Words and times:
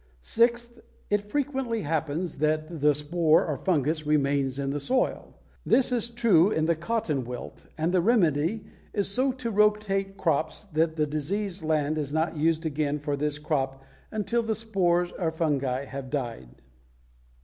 Sixth, 0.21 0.79
it 1.11 1.21
frequently 1.29 1.83
happens 1.83 2.39
that 2.39 2.81
the 2.81 2.95
spore 2.95 3.45
or 3.45 3.55
fungus 3.55 4.03
remains 4.03 4.57
in 4.57 4.71
the 4.71 4.79
soil. 4.79 5.37
This 5.63 5.91
is 5.91 6.09
true 6.09 6.49
in 6.49 6.65
the 6.65 6.75
cotton 6.75 7.23
wilt, 7.23 7.67
and 7.77 7.91
the 7.91 8.01
remedy 8.01 8.65
is 8.93 9.07
so 9.07 9.31
to 9.33 9.51
rotate 9.51 10.17
crops 10.17 10.63
that 10.73 10.95
the 10.95 11.05
diseased 11.05 11.61
land 11.63 11.99
is 11.99 12.11
not 12.11 12.35
used 12.35 12.65
again 12.65 12.97
for 12.97 13.15
this 13.15 13.37
crop 13.37 13.83
until 14.09 14.41
the 14.41 14.55
spores 14.55 15.11
or 15.19 15.29
fungi 15.29 15.85
have 15.85 16.09
died. 16.09 16.49